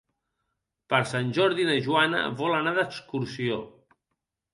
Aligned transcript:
Per 0.93 1.01
Sant 1.09 1.27
Jordi 1.37 1.65
na 1.67 1.75
Joana 1.87 2.21
vol 2.39 2.55
anar 2.61 2.73
d'excursió. 2.79 3.61